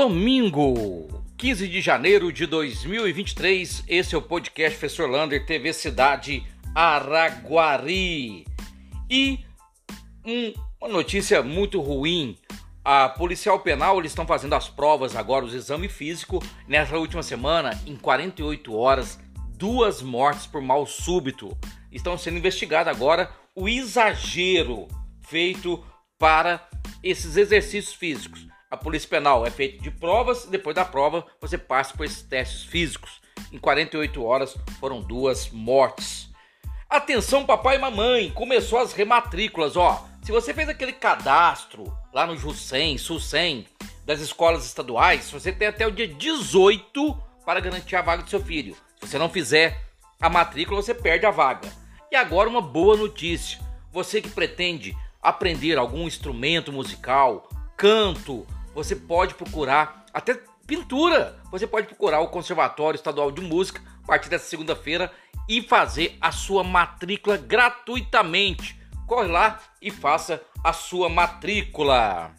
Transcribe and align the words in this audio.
Domingo, 0.00 1.24
15 1.36 1.66
de 1.66 1.80
janeiro 1.80 2.32
de 2.32 2.46
2023, 2.46 3.82
esse 3.88 4.14
é 4.14 4.18
o 4.18 4.22
podcast 4.22 4.78
Professor 4.78 5.10
Lander, 5.10 5.44
TV 5.44 5.72
Cidade 5.72 6.46
Araguari. 6.72 8.46
E 9.10 9.40
um, 10.24 10.54
uma 10.80 10.88
notícia 10.88 11.42
muito 11.42 11.80
ruim: 11.80 12.38
a 12.84 13.08
policial 13.08 13.58
penal 13.58 13.98
eles 13.98 14.12
estão 14.12 14.24
fazendo 14.24 14.54
as 14.54 14.68
provas 14.68 15.16
agora, 15.16 15.44
os 15.44 15.52
exame 15.52 15.88
físico. 15.88 16.40
Nessa 16.68 16.96
última 16.96 17.24
semana, 17.24 17.76
em 17.84 17.96
48 17.96 18.72
horas, 18.76 19.18
duas 19.56 20.00
mortes 20.00 20.46
por 20.46 20.62
mal 20.62 20.86
súbito. 20.86 21.58
Estão 21.90 22.16
sendo 22.16 22.38
investigado 22.38 22.88
agora 22.88 23.32
o 23.52 23.68
exagero 23.68 24.86
feito 25.22 25.84
para 26.16 26.68
esses 27.02 27.36
exercícios 27.36 27.92
físicos. 27.92 28.46
A 28.70 28.76
polícia 28.76 29.08
penal 29.08 29.46
é 29.46 29.50
feita 29.50 29.82
de 29.82 29.90
provas 29.90 30.44
e 30.44 30.50
depois 30.50 30.76
da 30.76 30.84
prova 30.84 31.24
você 31.40 31.56
passa 31.56 31.96
por 31.96 32.04
esses 32.04 32.20
testes 32.20 32.64
físicos. 32.64 33.20
Em 33.50 33.58
48 33.58 34.22
horas 34.22 34.56
foram 34.78 35.00
duas 35.00 35.48
mortes. 35.50 36.28
Atenção, 36.88 37.46
papai 37.46 37.76
e 37.76 37.78
mamãe, 37.78 38.30
começou 38.30 38.78
as 38.78 38.92
rematrículas, 38.92 39.74
ó. 39.74 40.06
Se 40.22 40.30
você 40.30 40.52
fez 40.52 40.68
aquele 40.68 40.92
cadastro 40.92 41.84
lá 42.12 42.26
no 42.26 42.36
JUSEM, 42.36 42.98
SUSEM, 42.98 43.66
das 44.04 44.20
escolas 44.20 44.66
estaduais, 44.66 45.30
você 45.30 45.50
tem 45.50 45.68
até 45.68 45.86
o 45.86 45.90
dia 45.90 46.08
18 46.08 47.16
para 47.46 47.60
garantir 47.60 47.96
a 47.96 48.02
vaga 48.02 48.22
do 48.22 48.30
seu 48.30 48.40
filho. 48.40 48.74
Se 49.00 49.06
você 49.06 49.18
não 49.18 49.30
fizer 49.30 49.82
a 50.20 50.28
matrícula, 50.28 50.82
você 50.82 50.94
perde 50.94 51.24
a 51.24 51.30
vaga. 51.30 51.70
E 52.10 52.16
agora 52.16 52.48
uma 52.48 52.60
boa 52.60 52.96
notícia. 52.96 53.58
Você 53.92 54.20
que 54.20 54.28
pretende 54.28 54.94
aprender 55.22 55.78
algum 55.78 56.06
instrumento 56.06 56.72
musical, 56.72 57.48
canto, 57.76 58.46
você 58.78 58.94
pode 58.94 59.34
procurar 59.34 60.06
até 60.14 60.40
pintura. 60.64 61.36
Você 61.50 61.66
pode 61.66 61.88
procurar 61.88 62.20
o 62.20 62.28
Conservatório 62.28 62.96
Estadual 62.96 63.32
de 63.32 63.40
Música 63.40 63.82
a 64.04 64.06
partir 64.06 64.28
dessa 64.28 64.48
segunda-feira 64.48 65.10
e 65.48 65.60
fazer 65.60 66.16
a 66.20 66.30
sua 66.30 66.62
matrícula 66.62 67.36
gratuitamente. 67.36 68.80
Corre 69.04 69.26
lá 69.26 69.58
e 69.82 69.90
faça 69.90 70.40
a 70.62 70.72
sua 70.72 71.08
matrícula. 71.08 72.32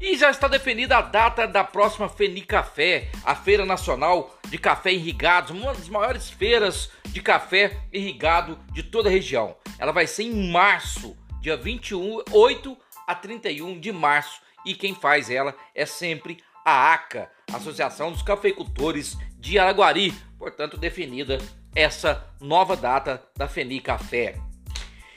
E 0.00 0.16
já 0.16 0.30
está 0.30 0.46
definida 0.46 0.98
a 0.98 1.02
data 1.02 1.48
da 1.48 1.64
próxima 1.64 2.08
Feni 2.08 2.42
Café, 2.42 3.10
a 3.24 3.34
Feira 3.34 3.66
Nacional 3.66 4.38
de 4.48 4.56
Café 4.56 4.92
Irrigado, 4.92 5.52
uma 5.52 5.74
das 5.74 5.88
maiores 5.88 6.30
feiras 6.30 6.92
de 7.06 7.20
café 7.20 7.76
irrigado 7.92 8.56
de 8.70 8.84
toda 8.84 9.08
a 9.08 9.12
região. 9.12 9.56
Ela 9.80 9.90
vai 9.90 10.06
ser 10.06 10.22
em 10.22 10.52
março, 10.52 11.16
dia 11.40 11.56
28 11.56 12.30
8 12.32 12.76
a 13.06 13.14
31 13.14 13.78
de 13.78 13.92
março 13.92 14.40
e 14.64 14.74
quem 14.74 14.94
faz 14.94 15.30
ela 15.30 15.54
é 15.74 15.86
sempre 15.86 16.42
a 16.64 16.92
ACA, 16.92 17.30
Associação 17.52 18.12
dos 18.12 18.22
Cafeicultores 18.22 19.16
de 19.38 19.58
Araguari, 19.58 20.12
portanto 20.38 20.76
definida 20.76 21.38
essa 21.74 22.26
nova 22.40 22.76
data 22.76 23.22
da 23.36 23.48
Feni 23.48 23.80
Café. 23.80 24.36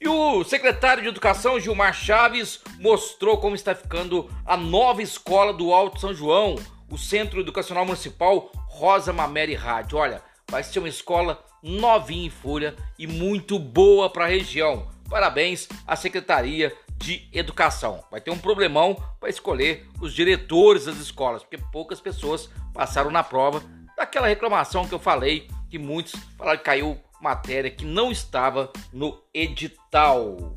E 0.00 0.08
o 0.08 0.44
secretário 0.44 1.02
de 1.02 1.08
Educação 1.08 1.58
Gilmar 1.58 1.94
Chaves 1.94 2.60
mostrou 2.78 3.38
como 3.38 3.54
está 3.54 3.74
ficando 3.74 4.30
a 4.44 4.56
nova 4.56 5.02
escola 5.02 5.52
do 5.52 5.72
Alto 5.72 5.98
São 5.98 6.12
João, 6.12 6.56
o 6.90 6.98
Centro 6.98 7.40
Educacional 7.40 7.86
Municipal 7.86 8.52
Rosa 8.68 9.12
Mamere 9.12 9.54
Rádio. 9.54 9.98
Olha, 9.98 10.22
vai 10.50 10.62
ser 10.62 10.78
uma 10.78 10.88
escola 10.88 11.42
novinha 11.62 12.26
em 12.26 12.30
folha 12.30 12.76
e 12.98 13.06
muito 13.06 13.58
boa 13.58 14.10
para 14.10 14.24
a 14.24 14.28
região. 14.28 14.88
Parabéns 15.08 15.68
à 15.86 15.96
Secretaria 15.96 16.76
de 17.04 17.28
Educação. 17.32 18.02
Vai 18.10 18.20
ter 18.20 18.30
um 18.30 18.38
problemão 18.38 18.96
para 19.20 19.28
escolher 19.28 19.86
os 20.00 20.14
diretores 20.14 20.86
das 20.86 20.96
escolas, 20.96 21.42
porque 21.42 21.58
poucas 21.70 22.00
pessoas 22.00 22.48
passaram 22.72 23.10
na 23.10 23.22
prova 23.22 23.62
daquela 23.94 24.26
reclamação 24.26 24.88
que 24.88 24.94
eu 24.94 24.98
falei, 24.98 25.48
que 25.68 25.78
muitos 25.78 26.14
falaram 26.38 26.58
que 26.58 26.64
caiu 26.64 26.98
matéria 27.20 27.70
que 27.70 27.84
não 27.84 28.10
estava 28.10 28.72
no 28.90 29.22
edital. 29.34 30.56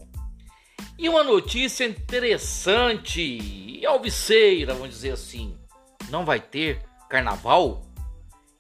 E 0.97 1.09
uma 1.09 1.23
notícia 1.23 1.85
interessante 1.85 3.21
e 3.21 3.85
alviceira, 3.85 4.73
vamos 4.73 4.89
dizer 4.89 5.11
assim: 5.11 5.57
não 6.09 6.25
vai 6.25 6.39
ter 6.39 6.81
carnaval? 7.09 7.83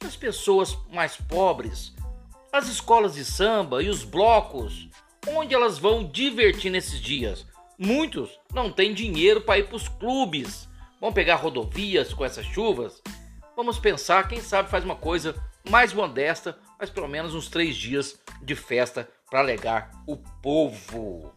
As 0.05 0.15
pessoas 0.15 0.77
mais 0.91 1.15
pobres, 1.15 1.93
as 2.51 2.67
escolas 2.67 3.15
de 3.15 3.23
samba 3.23 3.81
e 3.81 3.89
os 3.89 4.03
blocos, 4.03 4.89
onde 5.29 5.55
elas 5.55 5.79
vão 5.79 6.03
divertir 6.03 6.69
nesses 6.69 6.99
dias? 6.99 7.45
Muitos 7.77 8.39
não 8.51 8.71
têm 8.71 8.91
dinheiro 8.91 9.41
para 9.41 9.59
ir 9.59 9.67
para 9.67 9.75
os 9.75 9.87
clubes. 9.87 10.67
Vão 10.99 11.13
pegar 11.13 11.35
rodovias 11.35 12.11
com 12.11 12.25
essas 12.25 12.45
chuvas? 12.45 13.03
Vamos 13.55 13.77
pensar, 13.77 14.27
quem 14.27 14.41
sabe 14.41 14.69
faz 14.69 14.83
uma 14.83 14.95
coisa 14.95 15.35
mais 15.69 15.93
modesta, 15.93 16.57
mas 16.79 16.89
pelo 16.89 17.07
menos 17.07 17.35
uns 17.35 17.49
três 17.49 17.75
dias 17.75 18.19
de 18.41 18.55
festa 18.55 19.07
para 19.29 19.39
alegar 19.39 19.91
o 20.07 20.17
povo. 20.17 21.31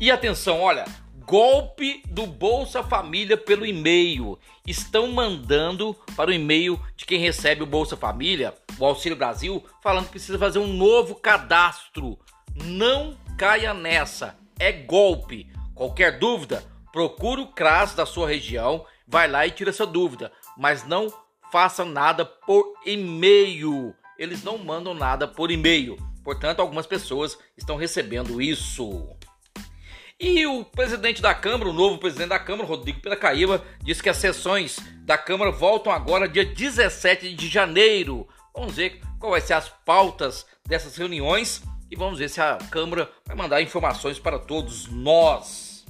E 0.00 0.10
atenção, 0.10 0.60
olha, 0.60 0.84
golpe 1.24 2.02
do 2.08 2.26
Bolsa 2.26 2.82
Família 2.82 3.36
pelo 3.36 3.64
e-mail. 3.64 4.36
Estão 4.66 5.12
mandando 5.12 5.94
para 6.16 6.30
o 6.30 6.34
e-mail 6.34 6.80
de 6.96 7.04
quem 7.04 7.20
recebe 7.20 7.62
o 7.62 7.66
Bolsa 7.66 7.96
Família, 7.96 8.52
o 8.80 8.84
Auxílio 8.84 9.16
Brasil, 9.16 9.64
falando 9.80 10.06
que 10.06 10.12
precisa 10.12 10.38
fazer 10.38 10.58
um 10.58 10.72
novo 10.72 11.14
cadastro. 11.14 12.18
Não 12.56 13.16
caia 13.38 13.72
nessa 13.72 14.36
é 14.58 14.72
golpe. 14.72 15.50
Qualquer 15.74 16.18
dúvida, 16.18 16.64
procure 16.92 17.42
o 17.42 17.48
CRAS 17.48 17.94
da 17.94 18.06
sua 18.06 18.28
região, 18.28 18.86
vai 19.06 19.28
lá 19.28 19.46
e 19.46 19.50
tira 19.50 19.70
essa 19.70 19.86
dúvida, 19.86 20.30
mas 20.56 20.86
não 20.86 21.12
faça 21.50 21.84
nada 21.84 22.24
por 22.24 22.74
e-mail. 22.86 23.94
Eles 24.18 24.42
não 24.42 24.58
mandam 24.58 24.94
nada 24.94 25.26
por 25.26 25.50
e-mail. 25.50 25.96
Portanto, 26.22 26.60
algumas 26.60 26.86
pessoas 26.86 27.38
estão 27.56 27.76
recebendo 27.76 28.40
isso. 28.40 29.06
E 30.18 30.46
o 30.46 30.64
presidente 30.64 31.20
da 31.20 31.34
Câmara, 31.34 31.68
o 31.68 31.72
novo 31.72 31.98
presidente 31.98 32.28
da 32.28 32.38
Câmara, 32.38 32.68
Rodrigo 32.68 33.00
Piracaíba, 33.00 33.64
disse 33.82 34.02
que 34.02 34.08
as 34.08 34.16
sessões 34.16 34.78
da 35.04 35.18
Câmara 35.18 35.50
voltam 35.50 35.92
agora 35.92 36.28
dia 36.28 36.44
17 36.44 37.34
de 37.34 37.48
janeiro. 37.48 38.26
Vamos 38.54 38.76
ver 38.76 39.00
qual 39.18 39.32
vai 39.32 39.40
ser 39.40 39.54
as 39.54 39.68
pautas 39.68 40.46
dessas 40.66 40.96
reuniões 40.96 41.62
e 41.94 41.96
vamos 41.96 42.18
ver 42.18 42.28
se 42.28 42.40
a 42.40 42.58
Câmara 42.72 43.08
vai 43.24 43.36
mandar 43.36 43.62
informações 43.62 44.18
para 44.18 44.36
todos 44.36 44.88
nós. 44.88 45.86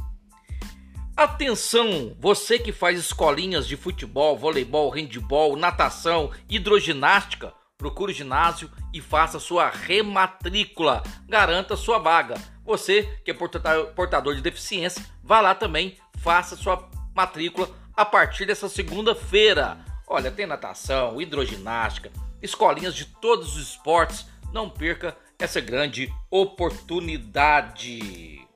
Atenção, 1.16 2.14
você 2.20 2.58
que 2.58 2.72
faz 2.72 2.98
escolinhas 2.98 3.66
de 3.66 3.74
futebol, 3.74 4.36
voleibol, 4.36 4.90
handebol, 4.94 5.56
natação, 5.56 6.30
hidroginástica, 6.46 7.54
procure 7.78 8.12
o 8.12 8.14
ginásio 8.14 8.70
e 8.92 9.00
faça 9.00 9.40
sua 9.40 9.70
rematrícula. 9.70 11.02
Garanta 11.26 11.74
sua 11.74 11.98
vaga. 11.98 12.34
Você 12.66 13.04
que 13.24 13.30
é 13.30 13.34
portador 13.34 14.34
de 14.34 14.42
deficiência, 14.42 15.02
vá 15.22 15.40
lá 15.40 15.54
também, 15.54 15.96
faça 16.18 16.54
sua 16.54 16.86
matrícula 17.14 17.70
a 17.96 18.04
partir 18.04 18.44
dessa 18.44 18.68
segunda-feira. 18.68 19.78
Olha, 20.06 20.30
tem 20.30 20.44
natação, 20.44 21.18
hidroginástica, 21.18 22.10
escolinhas 22.42 22.94
de 22.94 23.06
todos 23.06 23.56
os 23.56 23.68
esportes. 23.70 24.26
Não 24.52 24.68
perca 24.70 25.16
essa 25.38 25.60
grande 25.60 26.12
oportunidade. 26.30 28.46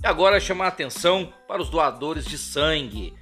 E 0.00 0.06
agora 0.06 0.40
chamar 0.40 0.66
a 0.66 0.68
atenção 0.68 1.32
para 1.46 1.60
os 1.60 1.68
doadores 1.68 2.24
de 2.24 2.38
sangue. 2.38 3.14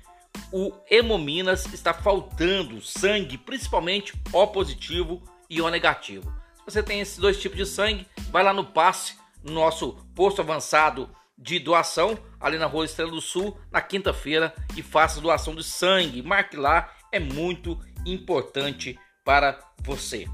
O 0.52 0.72
Hemominas 0.90 1.64
está 1.72 1.94
faltando 1.94 2.80
sangue, 2.80 3.38
principalmente 3.38 4.12
O 4.32 4.46
positivo 4.46 5.22
e 5.48 5.60
O 5.60 5.70
negativo. 5.70 6.30
Se 6.56 6.62
você 6.66 6.82
tem 6.82 7.00
esses 7.00 7.18
dois 7.18 7.40
tipos 7.40 7.56
de 7.56 7.66
sangue, 7.66 8.06
vai 8.30 8.42
lá 8.42 8.52
no 8.52 8.64
passe, 8.64 9.16
no 9.42 9.52
nosso 9.52 9.92
posto 10.14 10.42
avançado 10.42 11.08
de 11.38 11.58
doação, 11.58 12.18
ali 12.40 12.58
na 12.58 12.66
Rua 12.66 12.84
Estrela 12.84 13.10
do 13.10 13.20
Sul, 13.20 13.58
na 13.70 13.80
quinta-feira, 13.80 14.54
e 14.76 14.82
faça 14.82 15.20
doação 15.20 15.54
de 15.54 15.64
sangue. 15.64 16.22
Marque 16.22 16.56
lá, 16.56 16.92
é 17.12 17.18
muito 17.18 17.78
importante 18.04 18.98
para 19.24 19.58
você. 19.80 20.26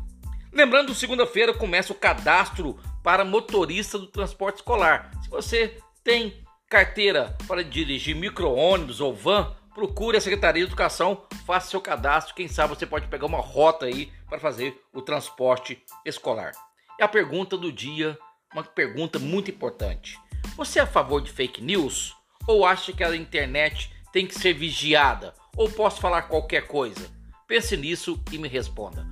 Lembrando, 0.52 0.94
segunda-feira 0.94 1.54
começa 1.54 1.94
o 1.94 1.96
cadastro 1.96 2.78
para 3.02 3.24
motorista 3.24 3.98
do 3.98 4.06
transporte 4.06 4.56
escolar. 4.56 5.10
Se 5.22 5.30
você 5.30 5.78
tem 6.04 6.44
carteira 6.68 7.34
para 7.48 7.64
dirigir 7.64 8.14
micro-ônibus 8.14 9.00
ou 9.00 9.14
van, 9.14 9.56
procure 9.74 10.18
a 10.18 10.20
Secretaria 10.20 10.62
de 10.62 10.68
Educação, 10.68 11.22
faça 11.46 11.70
seu 11.70 11.80
cadastro. 11.80 12.34
Quem 12.34 12.48
sabe 12.48 12.74
você 12.74 12.84
pode 12.84 13.08
pegar 13.08 13.24
uma 13.24 13.40
rota 13.40 13.86
aí 13.86 14.12
para 14.28 14.38
fazer 14.38 14.78
o 14.92 15.00
transporte 15.00 15.82
escolar. 16.04 16.52
E 17.00 17.02
a 17.02 17.08
pergunta 17.08 17.56
do 17.56 17.72
dia, 17.72 18.18
uma 18.52 18.62
pergunta 18.62 19.18
muito 19.18 19.50
importante. 19.50 20.18
Você 20.54 20.78
é 20.78 20.82
a 20.82 20.86
favor 20.86 21.22
de 21.22 21.32
fake 21.32 21.62
news? 21.62 22.14
Ou 22.46 22.66
acha 22.66 22.92
que 22.92 23.02
a 23.02 23.16
internet 23.16 23.90
tem 24.12 24.26
que 24.26 24.34
ser 24.34 24.52
vigiada? 24.52 25.32
Ou 25.56 25.70
posso 25.70 25.98
falar 25.98 26.22
qualquer 26.22 26.66
coisa? 26.66 27.10
Pense 27.48 27.74
nisso 27.74 28.22
e 28.30 28.36
me 28.36 28.48
responda. 28.48 29.11